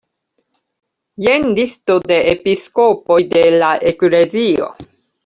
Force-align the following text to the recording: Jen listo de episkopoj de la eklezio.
Jen 1.25 1.43
listo 1.59 1.97
de 2.11 2.17
episkopoj 2.31 3.19
de 3.35 3.45
la 3.57 3.69
eklezio. 3.93 4.71